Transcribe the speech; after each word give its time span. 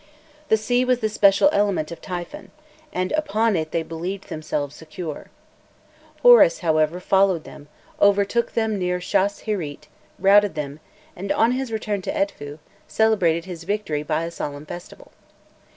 The 0.49 0.57
sea 0.57 0.83
was 0.83 0.97
the 0.97 1.09
special 1.09 1.47
element 1.53 1.91
of 1.91 2.01
Typhon, 2.01 2.49
and 2.91 3.11
upon 3.11 3.55
it 3.55 3.69
they 3.69 3.83
believed 3.83 4.29
themselves 4.29 4.75
secure. 4.75 5.29
Horus, 6.23 6.61
however, 6.61 6.99
followed 6.99 7.43
them, 7.43 7.67
overtook 8.01 8.53
them 8.53 8.79
near 8.79 8.97
Shas 8.97 9.43
hirît, 9.43 9.81
routed 10.17 10.55
them, 10.55 10.79
and 11.15 11.31
on 11.31 11.51
his 11.51 11.71
return 11.71 12.01
to 12.01 12.13
Edfu, 12.17 12.57
celebrated 12.87 13.45
his 13.45 13.63
victory 13.63 14.01
by 14.01 14.23
a 14.23 14.31
solemn 14.31 14.65
festival. 14.65 15.11